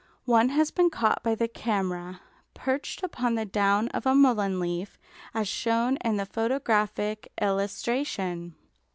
One 0.25 0.49
has 0.49 0.71
been 0.71 0.89
caught 0.89 1.21
by 1.21 1.35
the 1.35 1.47
camera, 1.47 2.21
perched 2.55 3.03
upon 3.03 3.35
the 3.35 3.45
down 3.45 3.87
of 3.89 4.07
a 4.07 4.15
mullein 4.15 4.59
leaf, 4.59 4.97
as 5.31 5.47
shown 5.47 5.97
in 5.97 6.17
the 6.17 6.25
photographic 6.25 7.31
illustration. 7.39 8.55